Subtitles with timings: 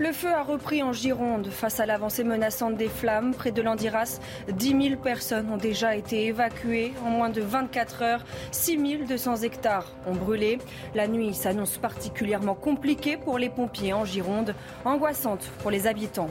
[0.00, 3.34] Le feu a repris en Gironde face à l'avancée menaçante des flammes.
[3.34, 4.18] Près de l'Andiras,
[4.50, 6.94] 10 000 personnes ont déjà été évacuées.
[7.04, 10.58] En moins de 24 heures, 6 200 hectares ont brûlé.
[10.94, 14.54] La nuit s'annonce particulièrement compliquée pour les pompiers en Gironde,
[14.86, 16.28] angoissante pour les habitants.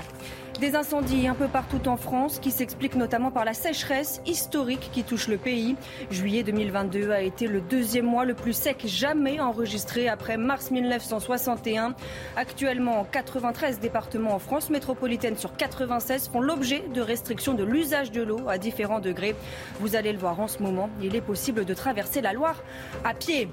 [0.60, 5.04] Des incendies un peu partout en France qui s'expliquent notamment par la sécheresse historique qui
[5.04, 5.78] touche le pays.
[6.12, 11.96] Juillet 2022 a été le deuxième mois le plus sec jamais enregistré après mars 1961.
[12.36, 18.22] Actuellement, 93 départements en France métropolitaine sur 96 font l'objet de restrictions de l'usage de
[18.22, 19.36] l'eau à différents degrés.
[19.80, 22.62] Vous allez le voir en ce moment, il est possible de traverser la Loire
[23.06, 23.48] à pied.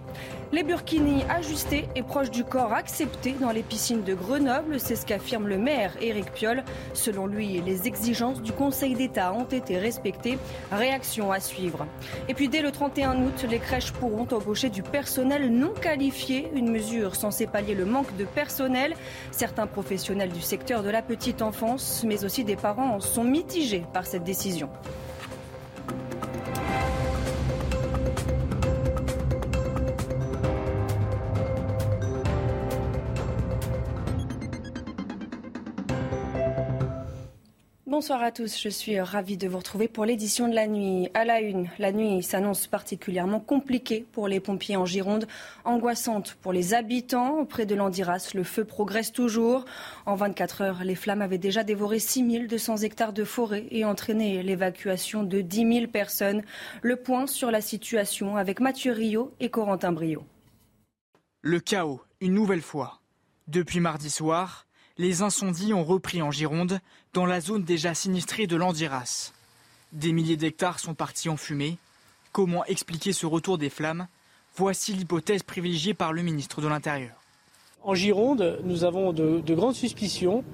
[0.50, 5.06] Les burkinis ajustés et proches du corps acceptés dans les piscines de Grenoble, c'est ce
[5.06, 6.64] qu'affirme le maire Éric Piolle.
[6.96, 10.38] Selon lui, les exigences du Conseil d'État ont été respectées.
[10.72, 11.86] Réaction à suivre.
[12.28, 16.70] Et puis dès le 31 août, les crèches pourront embaucher du personnel non qualifié, une
[16.70, 18.94] mesure censée pallier le manque de personnel.
[19.30, 24.06] Certains professionnels du secteur de la petite enfance, mais aussi des parents, sont mitigés par
[24.06, 24.70] cette décision.
[37.96, 41.08] Bonsoir à tous, je suis ravie de vous retrouver pour l'édition de la nuit.
[41.14, 45.26] À la une, la nuit s'annonce particulièrement compliquée pour les pompiers en Gironde,
[45.64, 47.46] angoissante pour les habitants.
[47.46, 49.64] Près de l'Andiras, le feu progresse toujours.
[50.04, 55.22] En 24 heures, les flammes avaient déjà dévoré 6200 hectares de forêt et entraîné l'évacuation
[55.22, 56.42] de 10 000 personnes.
[56.82, 60.22] Le point sur la situation avec Mathieu Rio et Corentin Brio.
[61.40, 63.00] Le chaos, une nouvelle fois.
[63.48, 64.65] Depuis mardi soir,
[64.98, 66.80] les incendies ont repris en Gironde,
[67.12, 69.32] dans la zone déjà sinistrée de l'Andiras.
[69.92, 71.78] Des milliers d'hectares sont partis en fumée.
[72.32, 74.08] Comment expliquer ce retour des flammes?
[74.56, 77.14] Voici l'hypothèse privilégiée par le ministre de l'Intérieur.
[77.82, 80.44] En Gironde, nous avons de, grandes suspicions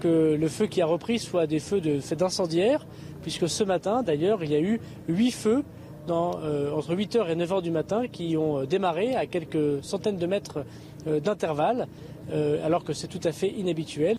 [0.00, 2.84] que le feu qui a repris soit des feux d'incendiaires,
[3.22, 5.64] puisque ce matin, d'ailleurs, il y a eu huit feux
[6.10, 10.26] euh, entre 8h et 9h du matin qui ont euh, démarré à quelques centaines de
[10.26, 10.64] mètres
[11.06, 11.88] euh, d'intervalle.
[12.64, 14.16] Alors que c'est tout à fait inhabituel.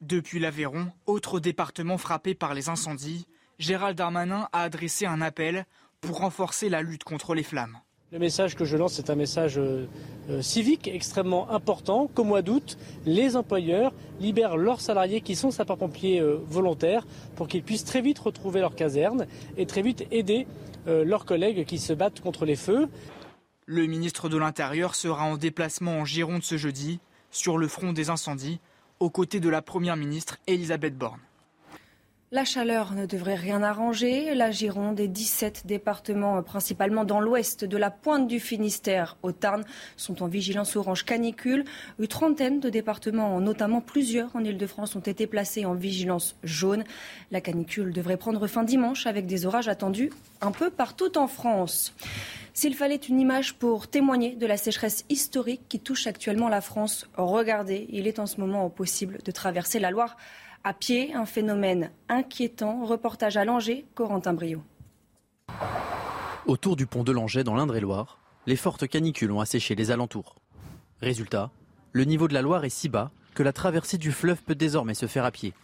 [0.00, 3.26] Depuis l'Aveyron, autre département frappé par les incendies,
[3.58, 5.66] Gérald Darmanin a adressé un appel
[6.00, 7.78] pour renforcer la lutte contre les flammes.
[8.16, 9.86] Le message que je lance, c'est un message euh,
[10.30, 16.22] euh, civique extrêmement important qu'au mois d'août, les employeurs libèrent leurs salariés qui sont sapeurs-pompiers
[16.48, 19.26] volontaires pour qu'ils puissent très vite retrouver leur caserne
[19.58, 20.46] et très vite aider
[20.86, 22.88] leurs collègues qui se battent contre les feux.
[23.66, 27.00] Le ministre de l'Intérieur sera en déplacement en Gironde ce jeudi
[27.30, 28.60] sur le front des incendies,
[28.98, 31.20] aux côtés de la Première ministre Elisabeth Borne.
[32.32, 34.34] La chaleur ne devrait rien arranger.
[34.34, 39.62] La Gironde et 17 départements, principalement dans l'ouest de la pointe du Finistère au Tarn,
[39.96, 41.62] sont en vigilance orange canicule.
[42.00, 46.82] Une trentaine de départements, notamment plusieurs en Ile-de-France, ont été placés en vigilance jaune.
[47.30, 50.10] La canicule devrait prendre fin dimanche avec des orages attendus
[50.40, 51.94] un peu partout en France.
[52.54, 57.06] S'il fallait une image pour témoigner de la sécheresse historique qui touche actuellement la France,
[57.16, 60.16] regardez, il est en ce moment possible de traverser la Loire
[60.66, 62.84] à pied, un phénomène inquiétant.
[62.84, 64.64] Reportage à Langeais, Corentin Brio.
[66.44, 70.34] Autour du pont de Langeais, dans l'Indre-et-Loire, les fortes canicules ont asséché les alentours.
[71.00, 71.52] Résultat,
[71.92, 74.94] le niveau de la Loire est si bas que la traversée du fleuve peut désormais
[74.94, 75.54] se faire à pied.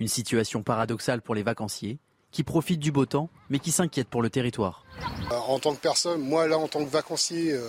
[0.00, 1.98] Une situation paradoxale pour les vacanciers
[2.30, 4.86] qui profitent du beau temps, mais qui s'inquiètent pour le territoire.
[5.30, 7.68] Euh, en tant que personne, moi là en tant que vacancier, euh,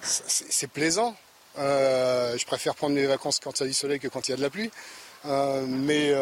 [0.00, 1.14] c'est plaisant.
[1.58, 4.32] Euh, je préfère prendre mes vacances quand il y a du soleil que quand il
[4.32, 4.70] y a de la pluie.
[5.24, 6.12] mais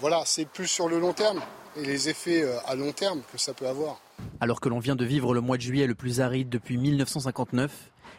[0.00, 1.40] voilà, c'est plus sur le long terme
[1.76, 4.00] et les effets à long terme que ça peut avoir.
[4.40, 7.70] Alors que l'on vient de vivre le mois de juillet le plus aride depuis 1959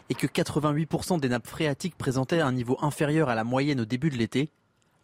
[0.10, 4.10] et que 88% des nappes phréatiques présentaient un niveau inférieur à la moyenne au début
[4.10, 4.50] de l'été,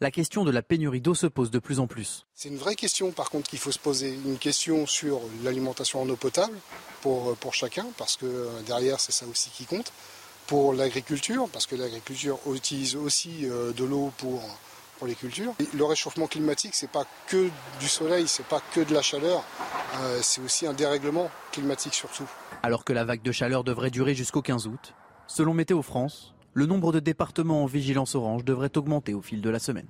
[0.01, 2.25] la question de la pénurie d'eau se pose de plus en plus.
[2.33, 6.09] C'est une vraie question par contre qu'il faut se poser, une question sur l'alimentation en
[6.09, 6.57] eau potable
[7.01, 9.93] pour, euh, pour chacun, parce que euh, derrière c'est ça aussi qui compte,
[10.47, 14.41] pour l'agriculture, parce que l'agriculture utilise aussi euh, de l'eau pour,
[15.05, 15.53] les cultures.
[15.75, 17.49] le réchauffement climatique, c'est pas que
[17.79, 19.43] du soleil, c'est pas que de la chaleur,
[19.99, 22.27] euh, c'est aussi un dérèglement climatique surtout.
[22.63, 24.93] Alors que la vague de chaleur devrait durer jusqu'au 15 août,
[25.27, 29.49] selon Météo France, le nombre de départements en vigilance orange devrait augmenter au fil de
[29.49, 29.87] la semaine.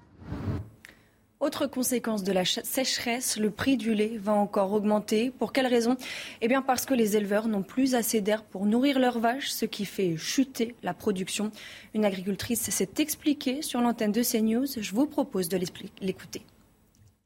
[1.46, 5.30] Autre conséquence de la sécheresse, le prix du lait va encore augmenter.
[5.30, 5.96] Pour quelle raison?
[6.42, 9.66] Eh bien parce que les éleveurs n'ont plus assez d'air pour nourrir leurs vaches, ce
[9.66, 11.52] qui fait chuter la production.
[11.94, 14.66] Une agricultrice s'est expliquée sur l'antenne de CNews.
[14.76, 15.60] Je vous propose de
[16.02, 16.42] l'écouter.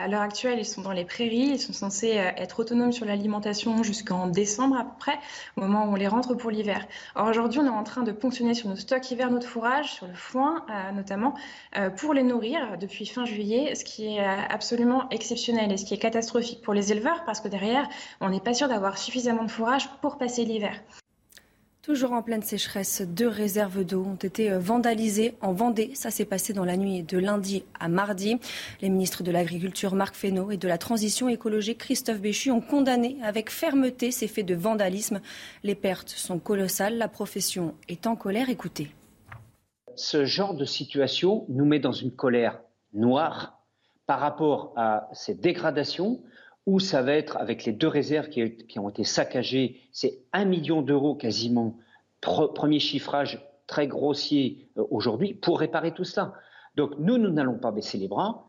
[0.02, 3.06] À l'heure actuelle, ils sont dans les prairies, ils sont censés euh, être autonomes sur
[3.06, 5.20] l'alimentation jusqu'en décembre à peu près,
[5.58, 6.88] au moment où on les rentre pour l'hiver.
[7.16, 10.08] Or aujourd'hui, on est en train de ponctionner sur nos stocks hivernaux de fourrage, sur
[10.08, 11.34] le foin euh, notamment,
[11.78, 15.96] euh, pour les nourrir depuis fin juillet, ce qui est absolument exceptionnel et ce qui
[15.96, 17.86] est catastrophique pour les éleveurs parce que derrière,
[18.22, 20.80] on n'est pas sûr d'avoir suffisamment de fourrage pour passer l'hiver.
[21.90, 25.90] Toujours en pleine sécheresse, deux réserves d'eau ont été euh, vandalisées en Vendée.
[25.96, 28.38] Ça s'est passé dans la nuit de lundi à mardi.
[28.84, 33.18] Les ministres de l'Agriculture Marc Fesneau et de la Transition écologique Christophe Béchu ont condamné
[33.24, 35.20] avec fermeté ces faits de vandalisme.
[35.64, 36.96] Les pertes sont colossales.
[37.00, 38.52] La profession est en colère.
[38.52, 38.92] Écoutez.
[39.96, 42.62] Ce genre de situation nous met dans une colère
[42.94, 43.64] noire
[44.06, 46.22] par rapport à ces dégradations
[46.70, 50.84] où ça va être avec les deux réserves qui, ont été saccagées, c'est un million
[50.84, 51.76] d'euros quasiment,
[52.22, 56.34] premier chiffrage très grossier euh, aujourd'hui, pour réparer tout ça.
[56.76, 58.49] Donc nous, nous n'allons pas baisser les bras.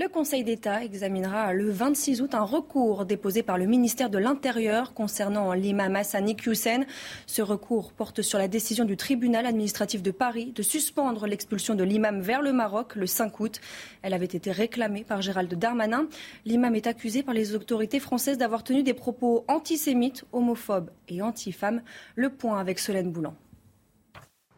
[0.00, 4.94] Le Conseil d'État examinera le 26 août un recours déposé par le ministère de l'Intérieur
[4.94, 6.84] concernant l'imam Hassani Hussein.
[7.26, 11.82] Ce recours porte sur la décision du tribunal administratif de Paris de suspendre l'expulsion de
[11.82, 13.60] l'imam vers le Maroc le 5 août.
[14.02, 16.06] Elle avait été réclamée par Gérald Darmanin.
[16.44, 21.82] L'imam est accusé par les autorités françaises d'avoir tenu des propos antisémites, homophobes et anti-femmes.
[22.14, 23.34] Le point avec Solène Boulan.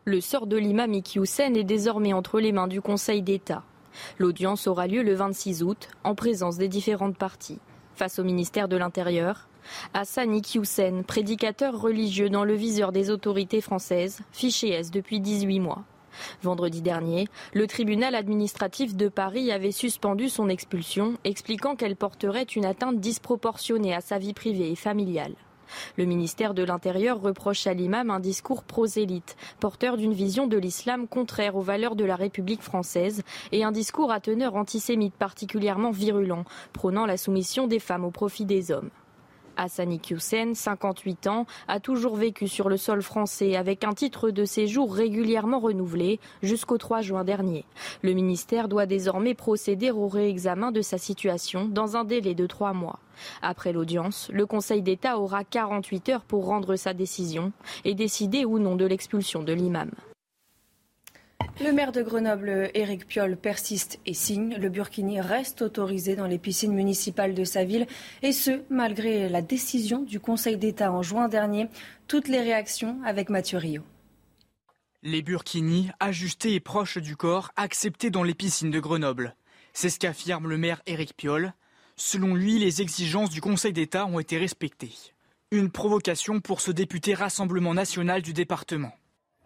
[0.05, 3.65] Le sort de l'imam Iki Hussein est désormais entre les mains du Conseil d'État.
[4.19, 7.59] L'audience aura lieu le 26 août en présence des différentes parties.
[7.95, 9.49] Face au ministère de l'Intérieur,
[9.95, 15.85] Hassan Iqiyoussen, prédicateur religieux dans le viseur des autorités françaises, fiché S depuis 18 mois.
[16.43, 22.65] Vendredi dernier, le tribunal administratif de Paris avait suspendu son expulsion, expliquant qu'elle porterait une
[22.65, 25.35] atteinte disproportionnée à sa vie privée et familiale.
[25.97, 31.09] Le ministère de l'Intérieur reproche à l'imam un discours prosélyte, porteur d'une vision de l'islam
[31.09, 33.23] contraire aux valeurs de la République française
[33.53, 38.45] et un discours à teneur antisémite particulièrement virulent, prônant la soumission des femmes au profit
[38.45, 38.91] des hommes.
[39.61, 44.45] Hassani Hussein, 58 ans, a toujours vécu sur le sol français avec un titre de
[44.45, 47.65] séjour régulièrement renouvelé jusqu'au 3 juin dernier.
[48.03, 52.73] Le ministère doit désormais procéder au réexamen de sa situation dans un délai de trois
[52.73, 52.99] mois.
[53.43, 57.53] Après l'audience, le Conseil d'État aura 48 heures pour rendre sa décision
[57.85, 59.91] et décider ou non de l'expulsion de l'imam.
[61.63, 64.57] Le maire de Grenoble, Éric Piolle, persiste et signe.
[64.57, 67.87] Le burkini reste autorisé dans les piscines municipales de sa ville,
[68.23, 71.69] et ce, malgré la décision du Conseil d'État en juin dernier.
[72.09, 73.83] Toutes les réactions avec Mathieu Rio.
[75.03, 79.35] Les burkinis, ajustés et proches du corps, acceptés dans les piscines de Grenoble.
[79.75, 81.53] C'est ce qu'affirme le maire Éric Piolle.
[81.97, 84.95] Selon lui, les exigences du Conseil d'État ont été respectées.
[85.51, 88.93] Une provocation pour ce député Rassemblement national du département.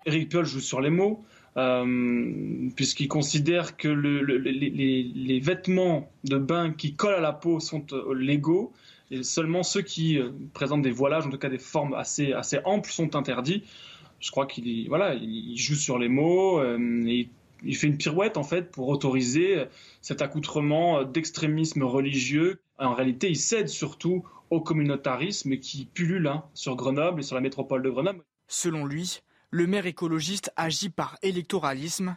[0.06, 1.25] Éric Piolle joue sur les mots.
[1.56, 8.12] Euh, puisqu'il considère que les, vêtements de bain qui collent à la peau sont euh,
[8.12, 8.73] légaux,
[9.12, 12.59] et seulement ceux qui euh, présentent des voilages, en tout cas des formes assez, assez
[12.65, 13.62] amples, sont interdits.
[14.19, 17.29] Je crois qu'il voilà, il joue sur les mots, et
[17.63, 19.65] il fait une pirouette en fait pour autoriser
[20.01, 22.61] cet accoutrement d'extrémisme religieux.
[22.79, 27.43] En réalité, il cède surtout au communautarisme qui pullule hein, sur Grenoble et sur la
[27.43, 28.25] métropole de Grenoble.
[28.49, 29.20] Selon lui,
[29.55, 32.17] le maire écologiste agit par électoralisme.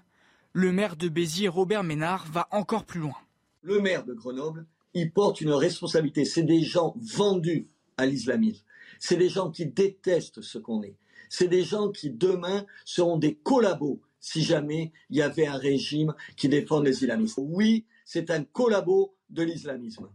[0.54, 3.14] Le maire de Béziers, Robert Ménard, va encore plus loin.
[3.62, 4.66] Le maire de Grenoble,
[4.96, 6.26] il porte une responsabilité.
[6.26, 8.64] C'est des gens vendus à l'islamisme.
[8.98, 10.96] C'est des gens qui détestent ce qu'on est.
[11.30, 16.16] C'est des gens qui demain seront des collabos si jamais il y avait un régime
[16.38, 17.38] qui défend les islamistes.
[17.38, 20.10] Oui, c'est un collabo de l'islamisme.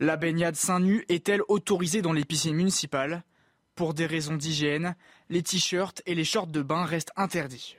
[0.00, 3.24] La baignade seins nus est-elle autorisée dans les piscines municipales
[3.78, 4.96] pour des raisons d'hygiène,
[5.30, 7.76] les t-shirts et les shorts de bain restent interdits.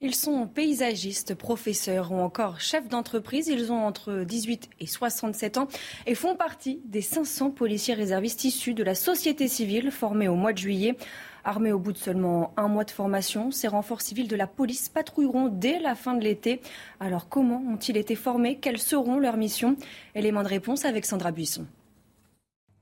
[0.00, 3.48] Ils sont paysagistes, professeurs ou encore chefs d'entreprise.
[3.48, 5.66] Ils ont entre 18 et 67 ans
[6.06, 10.52] et font partie des 500 policiers réservistes issus de la société civile formés au mois
[10.52, 10.96] de juillet.
[11.42, 14.88] Armés au bout de seulement un mois de formation, ces renforts civils de la police
[14.88, 16.60] patrouilleront dès la fin de l'été.
[17.00, 18.58] Alors comment ont-ils été formés?
[18.60, 19.76] Quelles seront leurs missions?
[20.14, 21.66] Élément de réponse avec Sandra Buisson.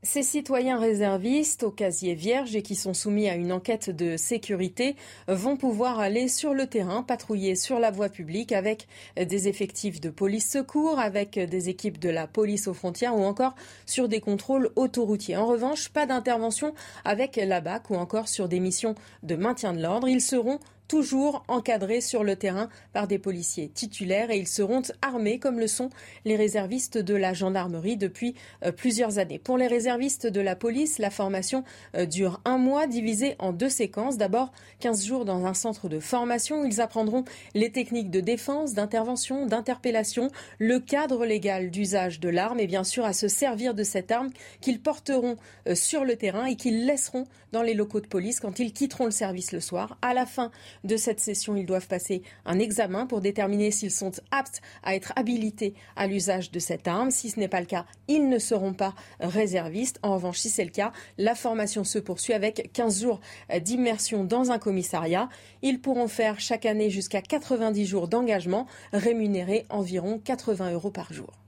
[0.05, 4.95] Ces citoyens réservistes au casier vierge et qui sont soumis à une enquête de sécurité
[5.26, 8.87] vont pouvoir aller sur le terrain, patrouiller sur la voie publique avec
[9.17, 13.57] des effectifs de police secours, avec des équipes de la police aux frontières ou encore
[13.87, 15.37] sur des contrôles autoroutiers.
[15.37, 16.75] En revanche, pas d'intervention
[17.05, 20.09] avec la BAC ou encore sur des missions de maintien de l'ordre.
[20.09, 25.38] Ils seront toujours encadrés sur le terrain par des policiers titulaires et ils seront armés
[25.38, 25.90] comme le sont
[26.25, 29.38] les réservistes de la gendarmerie depuis euh, plusieurs années.
[29.38, 31.62] Pour les réservistes de la police, la formation
[31.95, 34.16] euh, dure un mois divisé en deux séquences.
[34.16, 38.73] D'abord 15 jours dans un centre de formation où ils apprendront les techniques de défense,
[38.73, 43.85] d'intervention, d'interpellation, le cadre légal d'usage de l'arme et bien sûr à se servir de
[43.85, 44.30] cette arme
[44.61, 48.59] qu'ils porteront euh, sur le terrain et qu'ils laisseront dans les locaux de police quand
[48.59, 49.99] ils quitteront le service le soir.
[50.02, 50.50] À la fin
[50.85, 55.12] de cette session, ils doivent passer un examen pour déterminer s'ils sont aptes à être
[55.16, 57.11] habilités à l'usage de cette arme.
[57.11, 59.99] Si ce n'est pas le cas, ils ne seront pas réservistes.
[60.02, 63.20] En revanche, si c'est le cas, la formation se poursuit avec 15 jours
[63.61, 65.28] d'immersion dans un commissariat.
[65.62, 71.48] Ils pourront faire chaque année jusqu'à 90 jours d'engagement, rémunérés environ 80 euros par jour.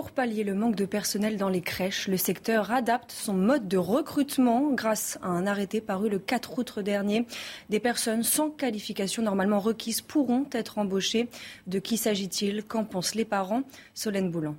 [0.00, 3.76] Pour pallier le manque de personnel dans les crèches, le secteur adapte son mode de
[3.76, 7.26] recrutement grâce à un arrêté paru le 4 août dernier.
[7.68, 11.28] Des personnes sans qualification normalement requises pourront être embauchées.
[11.66, 12.64] De qui s'agit-il?
[12.64, 13.62] Qu'en pensent les parents?
[13.92, 14.56] Solène Boulan.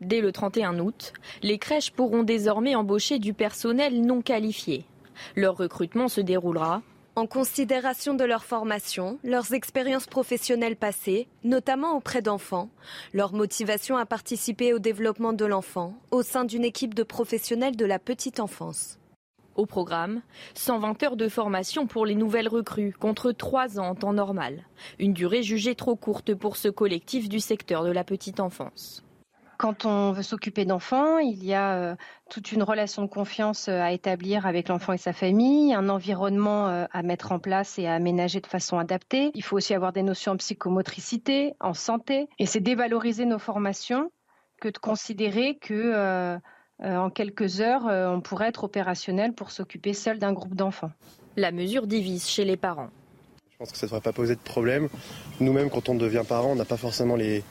[0.00, 4.84] Dès le 31 août, les crèches pourront désormais embaucher du personnel non qualifié.
[5.34, 6.82] Leur recrutement se déroulera
[7.16, 12.68] en considération de leur formation, leurs expériences professionnelles passées, notamment auprès d'enfants,
[13.14, 17.86] leur motivation à participer au développement de l'enfant au sein d'une équipe de professionnels de
[17.86, 18.98] la petite enfance.
[19.54, 20.20] Au programme,
[20.52, 24.66] 120 heures de formation pour les nouvelles recrues, contre 3 ans en temps normal.
[24.98, 29.05] Une durée jugée trop courte pour ce collectif du secteur de la petite enfance.
[29.58, 31.96] Quand on veut s'occuper d'enfants, il y a euh,
[32.28, 36.68] toute une relation de confiance euh, à établir avec l'enfant et sa famille, un environnement
[36.68, 39.30] euh, à mettre en place et à aménager de façon adaptée.
[39.34, 42.28] Il faut aussi avoir des notions en psychomotricité, en santé.
[42.38, 44.10] Et c'est dévaloriser nos formations
[44.60, 46.38] que de considérer que
[46.82, 50.90] en quelques heures, on pourrait être opérationnel pour s'occuper seul d'un groupe d'enfants.
[51.36, 52.88] La mesure divise chez les parents.
[53.52, 54.88] Je pense que ça ne devrait pas poser de problème.
[55.40, 57.42] Nous-mêmes, quand on devient parent, on n'a pas forcément les,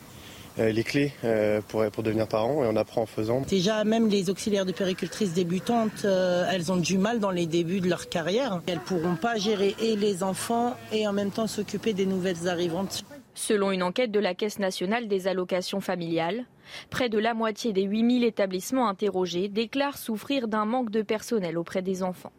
[0.58, 3.42] les clés euh, pour, pour devenir parent et on apprend en faisant.
[3.42, 7.82] Déjà, même les auxiliaires de péricultrices débutantes, euh, elles ont du mal dans les débuts
[7.82, 8.62] de leur carrière.
[8.68, 12.48] Elles ne pourront pas gérer et les enfants et en même temps s'occuper des nouvelles
[12.48, 13.04] arrivantes.
[13.34, 16.46] Selon une enquête de la Caisse nationale des allocations familiales,
[16.90, 21.82] près de la moitié des 8000 établissements interrogés déclarent souffrir d'un manque de personnel auprès
[21.82, 22.32] des enfants.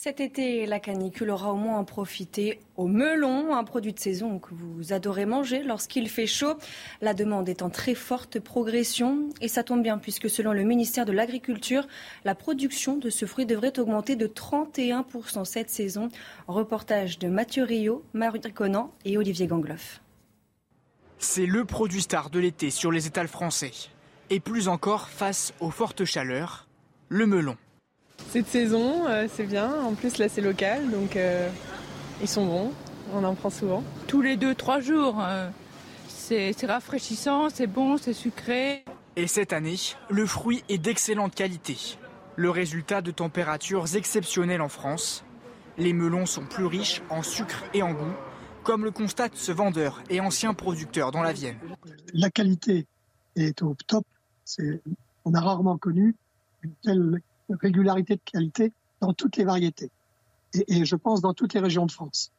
[0.00, 4.54] Cet été, la canicule aura au moins profité au melon, un produit de saison que
[4.54, 6.54] vous adorez manger lorsqu'il fait chaud.
[7.00, 11.04] La demande est en très forte progression et ça tombe bien puisque selon le ministère
[11.04, 11.88] de l'Agriculture,
[12.24, 16.10] la production de ce fruit devrait augmenter de 31% cette saison.
[16.46, 20.00] Reportage de Mathieu Rio, Marie Conan et Olivier Gangloff.
[21.18, 23.72] C'est le produit star de l'été sur les étals français.
[24.30, 26.68] Et plus encore face aux fortes chaleurs,
[27.08, 27.56] le melon.
[28.30, 29.72] Cette saison, euh, c'est bien.
[29.82, 31.48] En plus, là, c'est local, donc euh,
[32.20, 32.72] ils sont bons.
[33.14, 33.82] On en prend souvent.
[34.06, 35.18] Tous les deux, trois jours.
[35.20, 35.48] Euh,
[36.08, 38.84] c'est rafraîchissant, c'est bon, c'est sucré.
[39.16, 39.76] Et cette année,
[40.10, 41.96] le fruit est d'excellente qualité.
[42.36, 45.24] Le résultat de températures exceptionnelles en France.
[45.78, 48.12] Les melons sont plus riches en sucre et en goût,
[48.62, 51.56] comme le constate ce vendeur et ancien producteur dans la Vienne.
[52.12, 52.86] La qualité
[53.36, 54.04] est au top.
[55.24, 56.14] On a rarement connu
[56.62, 57.22] une telle
[57.54, 59.90] régularité de qualité dans toutes les variétés.
[60.54, 62.32] Et, je pense dans toutes les régions de France.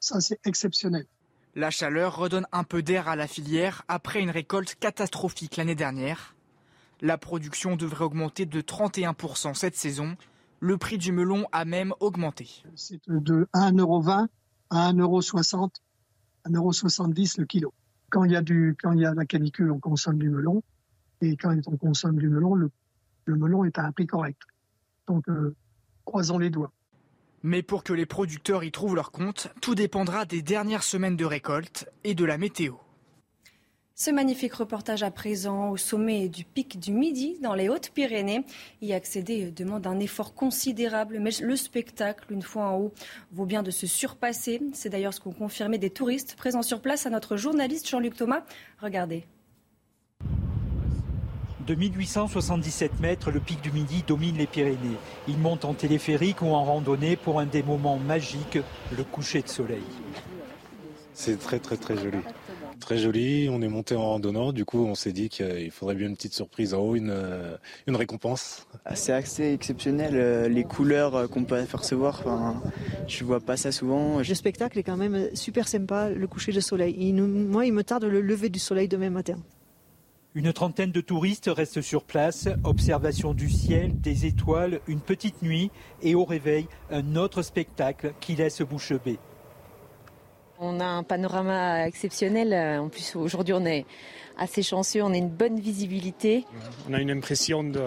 [0.00, 1.06] Ça, c'est exceptionnel.
[1.54, 6.34] La chaleur redonne un peu d'air à la filière après une récolte catastrophique l'année dernière.
[7.00, 10.16] La production devrait augmenter de 31% cette saison.
[10.60, 12.62] Le prix du melon a même augmenté.
[12.74, 14.28] C'est de 1,20€
[14.70, 15.70] à 1,60€,
[16.46, 17.74] 1,70€ le kilo.
[18.10, 20.62] Quand il, y a du, quand il y a la canicule, on consomme du melon.
[21.20, 22.70] Et quand on consomme du melon, le,
[23.26, 24.40] le melon est à un prix correct.
[25.08, 25.54] Donc, euh,
[26.04, 26.72] croisons les doigts.
[27.42, 31.24] Mais pour que les producteurs y trouvent leur compte, tout dépendra des dernières semaines de
[31.24, 32.74] récolte et de la météo.
[33.94, 38.44] Ce magnifique reportage à présent au sommet du pic du Midi dans les Hautes-Pyrénées.
[38.80, 42.92] Y accéder demande un effort considérable, mais le spectacle, une fois en haut,
[43.32, 44.62] vaut bien de se surpasser.
[44.72, 48.44] C'est d'ailleurs ce qu'ont confirmé des touristes présents sur place à notre journaliste Jean-Luc Thomas.
[48.80, 49.24] Regardez.
[51.66, 54.96] De 1877 mètres, le pic du Midi domine les Pyrénées.
[55.28, 58.58] Il monte en téléphérique ou en randonnée pour un des moments magiques,
[58.96, 59.82] le coucher de soleil.
[61.14, 62.18] C'est très très très joli.
[62.80, 66.08] Très joli, on est monté en randonnant, du coup on s'est dit qu'il faudrait bien
[66.08, 67.14] une petite surprise en haut, une,
[67.86, 68.66] une récompense.
[68.94, 72.60] C'est assez exceptionnel, euh, les couleurs euh, qu'on peut apercevoir, enfin,
[73.06, 74.18] je vois pas ça souvent.
[74.18, 76.96] Le spectacle est quand même super sympa, le coucher de soleil.
[76.98, 79.38] Il moi il me tarde le lever du soleil demain matin.
[80.34, 85.70] Une trentaine de touristes restent sur place, observation du ciel, des étoiles, une petite nuit
[86.02, 89.18] et au réveil, un autre spectacle qui laisse bouche bée.
[90.58, 92.80] On a un panorama exceptionnel.
[92.80, 93.84] En plus, aujourd'hui, on est
[94.38, 95.02] assez chanceux.
[95.02, 96.46] On a une bonne visibilité.
[96.88, 97.82] On a une impression de,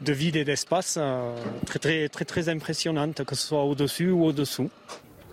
[0.00, 4.24] de vide et d'espace euh, très, très, très, très impressionnante, que ce soit au-dessus ou
[4.24, 4.70] au-dessous.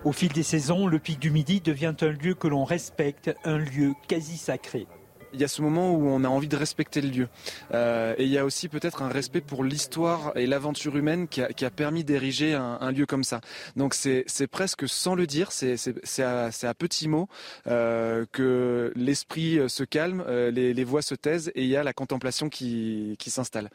[0.04, 3.58] Au fil des saisons, le Pic du Midi devient un lieu que l'on respecte, un
[3.58, 4.86] lieu quasi sacré
[5.34, 7.28] il y a ce moment où on a envie de respecter le lieu.
[7.74, 11.42] Euh, et il y a aussi peut-être un respect pour l'histoire et l'aventure humaine qui
[11.42, 13.42] a, permis d'ériger un, lieu comme ça.
[13.76, 15.76] Donc c'est presque sans le dire, c'est
[16.24, 17.28] à, petits mots
[17.68, 21.94] euh, que l'esprit se calme, euh, les, voix se taisent et il y a la
[21.94, 23.70] contemplation qui, qui s'installe.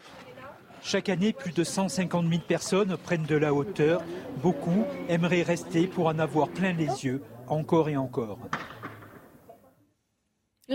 [0.83, 4.03] Chaque année, plus de 150 000 personnes prennent de la hauteur.
[4.43, 8.39] Beaucoup aimeraient rester pour en avoir plein les yeux, encore et encore.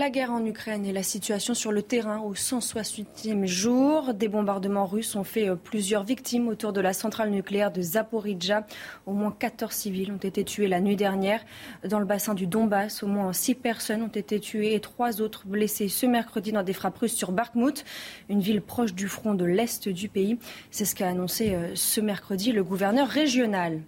[0.00, 4.14] La guerre en Ukraine et la situation sur le terrain au 168e jour.
[4.14, 8.66] Des bombardements russes ont fait euh, plusieurs victimes autour de la centrale nucléaire de Zaporizhzhia.
[9.04, 11.44] Au moins 14 civils ont été tués la nuit dernière.
[11.86, 15.46] Dans le bassin du Donbass, au moins 6 personnes ont été tuées et 3 autres
[15.46, 17.84] blessées ce mercredi dans des frappes russes sur Bakhmut,
[18.30, 20.38] une ville proche du front de l'Est du pays.
[20.70, 23.82] C'est ce qu'a annoncé euh, ce mercredi le gouverneur régional.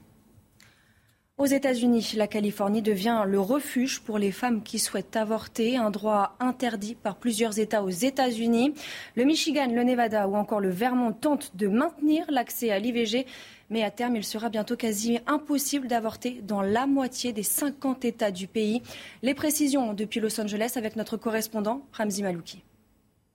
[1.43, 6.37] Aux États-Unis, la Californie devient le refuge pour les femmes qui souhaitent avorter, un droit
[6.39, 8.75] interdit par plusieurs États aux États-Unis.
[9.17, 13.27] Le Michigan, le Nevada ou encore le Vermont tentent de maintenir l'accès à l'IVG,
[13.71, 18.31] mais à terme, il sera bientôt quasi impossible d'avorter dans la moitié des 50 États
[18.31, 18.81] du pays.
[19.23, 22.63] Les précisions depuis Los Angeles avec notre correspondant Ramzi Malouki.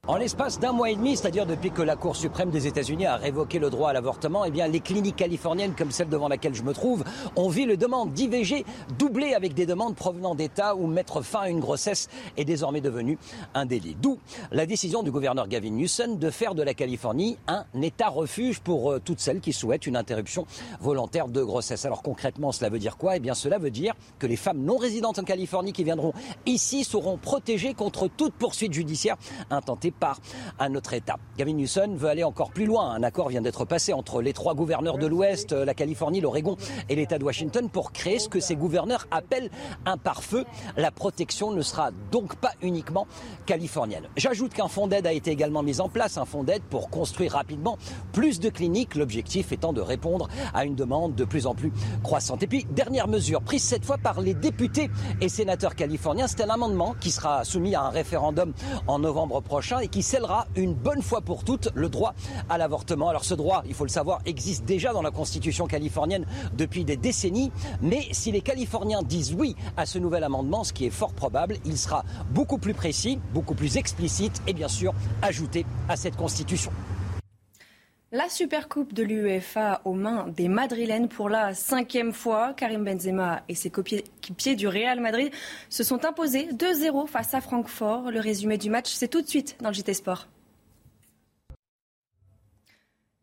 [0.10, 3.18] En l'espace d'un mois et demi, c'est-à-dire depuis que la Cour suprême des États-Unis a
[3.18, 6.64] révoqué le droit à l'avortement, eh bien, les cliniques californiennes, comme celle devant laquelle je
[6.64, 7.04] me trouve,
[7.36, 8.64] ont vu les demandes d'IVG
[8.98, 13.18] doubler avec des demandes provenant d'États où mettre fin à une grossesse est désormais devenu
[13.54, 13.98] un délit.
[14.02, 14.18] D'où
[14.54, 18.94] la décision du gouverneur Gavin Newsom de faire de la Californie un État refuge pour
[18.94, 20.46] euh, toutes celles qui souhaitent une interruption
[20.80, 21.84] volontaire de grossesse.
[21.84, 23.17] Alors concrètement, cela veut dire quoi?
[23.17, 26.13] Eh bien, cela veut dire que les femmes non résidentes en Californie qui viendront
[26.46, 29.17] ici seront protégées contre toute poursuite judiciaire
[29.50, 30.19] intentée par
[30.60, 31.17] un autre État.
[31.38, 32.91] Gavin Newsom veut aller encore plus loin.
[32.91, 36.57] Un accord vient d'être passé entre les trois gouverneurs de l'Ouest, la Californie, l'Oregon
[36.89, 39.49] et l'État de Washington pour créer ce que ces gouverneurs appellent
[39.86, 40.45] un pare-feu.
[40.75, 43.07] La protection ne sera donc pas uniquement
[43.45, 44.07] californienne.
[44.15, 47.33] J'ajoute qu'un fonds d'aide a été également mis en place, un fonds d'aide pour construire
[47.33, 47.77] rapidement
[48.13, 51.71] plus de cliniques, l'objectif étant de répondre à une demande de plus en plus
[52.03, 52.43] croissante.
[52.43, 54.89] Et puis, dernière mesure, prise cette fois par les députés
[55.21, 58.53] et sénateurs californiens, c'est un amendement qui sera soumis à un référendum
[58.88, 62.13] en novembre prochain qui scellera une bonne fois pour toutes le droit
[62.50, 63.10] à l'avortement.
[63.10, 66.26] Alors ce droit, il faut le savoir, existe déjà dans la Constitution californienne
[66.58, 70.86] depuis des décennies, mais si les Californiens disent oui à ce nouvel amendement, ce qui
[70.86, 75.65] est fort probable, il sera beaucoup plus précis, beaucoup plus explicite et bien sûr ajouté
[75.89, 76.71] à cette Constitution.
[78.13, 82.54] La Supercoupe de l'UEFA aux mains des Madrilènes pour la cinquième fois.
[82.54, 85.30] Karim Benzema et ses coéquipiers du Real Madrid
[85.70, 88.10] se sont imposés 2-0 face à Francfort.
[88.10, 90.30] Le résumé du match, c'est tout de suite dans le JT Sport.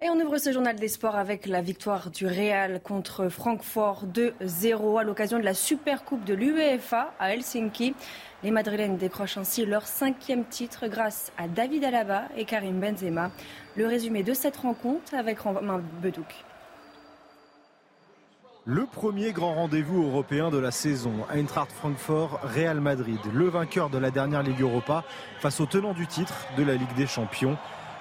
[0.05, 5.01] Et on ouvre ce journal des sports avec la victoire du Real contre Francfort 2-0
[5.01, 7.95] à l'occasion de la Supercoupe de l'UEFA à Helsinki.
[8.43, 13.31] Les Madrilènes décrochent ainsi leur cinquième titre grâce à David Alaba et Karim Benzema.
[13.77, 16.45] Le résumé de cette rencontre avec Romain Bedouk.
[18.67, 23.97] Le premier grand rendez-vous européen de la saison, Eintracht Francfort, Real Madrid, le vainqueur de
[23.97, 25.03] la dernière Ligue Europa
[25.41, 27.57] face au tenant du titre de la Ligue des Champions.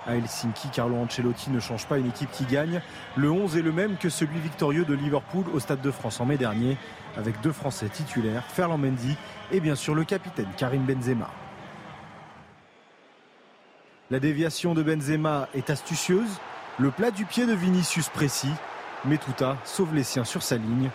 [0.05, 2.81] À Helsinki, Carlo Ancelotti ne change pas une équipe qui gagne.
[3.15, 6.25] Le 11 est le même que celui victorieux de Liverpool au Stade de France en
[6.25, 6.77] mai dernier,
[7.15, 9.15] avec deux Français titulaires, Ferland Mendy
[9.51, 11.29] et bien sûr le capitaine Karim Benzema.
[14.11, 16.39] La déviation de Benzema est astucieuse,
[16.79, 18.53] le plat du pied de Vinicius précis,
[19.05, 20.89] mais Touta sauve les siens sur sa ligne.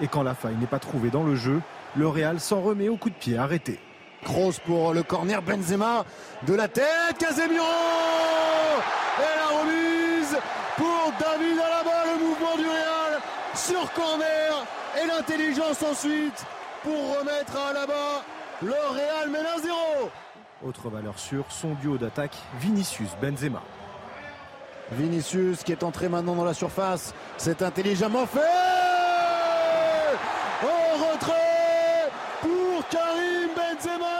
[0.00, 1.60] Et quand la faille n'est pas trouvée dans le jeu,
[1.96, 3.80] le Real s'en remet au coup de pied arrêté.
[4.24, 6.04] Grosse pour le corner Benzema
[6.46, 7.64] de la tête, Casemiro
[9.18, 10.36] Et la remise
[10.76, 13.20] pour David Alaba, le mouvement du Real
[13.54, 14.66] sur corner
[15.02, 16.44] et l'intelligence ensuite
[16.82, 18.22] pour remettre à Alaba.
[18.62, 20.08] Le Real mène 1-0.
[20.66, 23.62] Autre valeur sûre, son duo d'attaque Vinicius Benzema.
[24.92, 28.40] Vinicius qui est entré maintenant dans la surface, c'est intelligemment fait
[30.64, 34.18] Au retrait pour Karim Benzema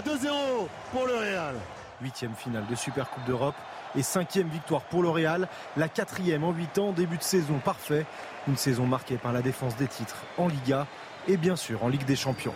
[0.00, 1.54] Benzema, 2-0 pour le Real.
[2.02, 3.54] Huitième finale de Super Coupe d'Europe
[3.94, 5.48] et cinquième victoire pour le Real.
[5.76, 8.06] La quatrième en huit ans, début de saison parfait.
[8.48, 10.86] Une saison marquée par la défense des titres en Liga
[11.28, 12.54] et bien sûr en Ligue des Champions.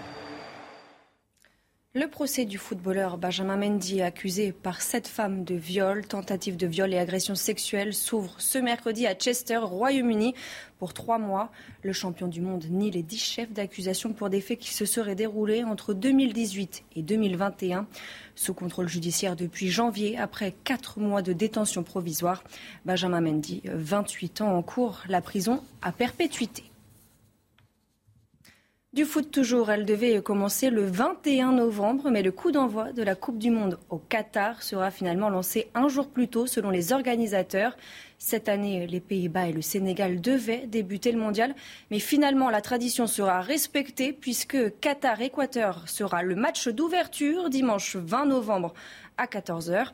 [1.97, 6.93] Le procès du footballeur Benjamin Mendy, accusé par sept femmes de viol, tentative de viol
[6.93, 10.35] et agression sexuelle, s'ouvre ce mercredi à Chester, Royaume-Uni,
[10.81, 11.53] pour trois mois.
[11.83, 15.15] Le champion du monde nie les dix chefs d'accusation pour des faits qui se seraient
[15.15, 17.87] déroulés entre 2018 et 2021.
[18.35, 22.43] Sous contrôle judiciaire depuis janvier, après quatre mois de détention provisoire,
[22.85, 26.65] Benjamin Mendy, 28 ans en cours, la prison à perpétuité.
[28.95, 33.17] Du foot toujours, elle devait commencer le 21 novembre, mais le coup d'envoi de la
[33.17, 37.77] Coupe du Monde au Qatar sera finalement lancé un jour plus tôt selon les organisateurs.
[38.19, 41.57] Cette année, les Pays-Bas et le Sénégal devaient débuter le mondial,
[41.91, 48.75] mais finalement la tradition sera respectée puisque Qatar-Équateur sera le match d'ouverture dimanche 20 novembre
[49.19, 49.89] à 14h.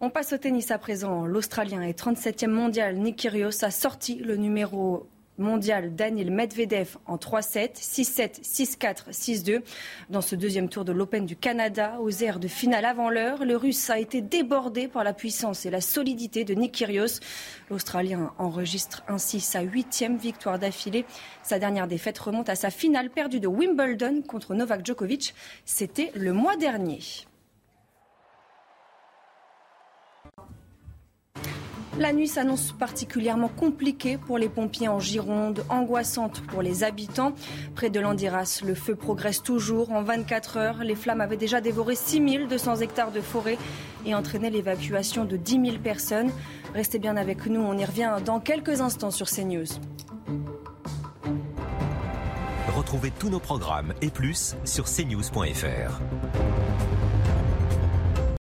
[0.00, 1.24] On passe au tennis à présent.
[1.24, 5.06] L'Australien et 37e mondial Nick Kyrgios a sorti le numéro
[5.38, 9.62] mondial Daniel Medvedev en 3-7, 6-7, 6-4, 6-2.
[10.10, 13.56] Dans ce deuxième tour de l'Open du Canada, aux airs de finale avant l'heure, le
[13.56, 17.20] Russe a été débordé par la puissance et la solidité de Nick Kyrgios.
[17.70, 21.04] L'Australien enregistre ainsi sa huitième victoire d'affilée.
[21.44, 25.34] Sa dernière défaite remonte à sa finale perdue de Wimbledon contre Novak Djokovic.
[25.64, 27.00] C'était le mois dernier.
[31.98, 37.34] La nuit s'annonce particulièrement compliquée pour les pompiers en Gironde, angoissante pour les habitants.
[37.76, 39.92] Près de Landiras, le feu progresse toujours.
[39.92, 43.58] En 24 heures, les flammes avaient déjà dévoré 6200 hectares de forêt
[44.04, 46.32] et entraîné l'évacuation de 10 000 personnes.
[46.74, 49.66] Restez bien avec nous, on y revient dans quelques instants sur CNews.
[52.76, 56.00] Retrouvez tous nos programmes et plus sur cnews.fr.